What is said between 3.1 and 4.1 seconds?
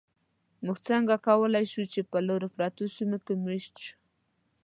کې مېشت شو؟